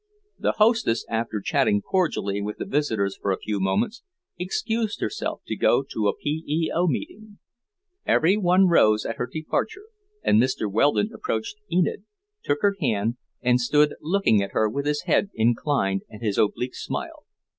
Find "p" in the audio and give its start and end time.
6.17-6.43